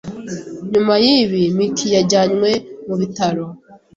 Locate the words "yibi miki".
1.05-1.87